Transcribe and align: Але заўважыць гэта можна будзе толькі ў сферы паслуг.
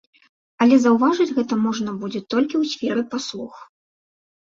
Але 0.65 0.75
заўважыць 0.85 1.27
гэта 1.37 1.53
можна 1.67 1.89
будзе 2.01 2.25
толькі 2.37 2.55
ў 2.61 2.63
сферы 2.75 3.01
паслуг. 3.15 3.53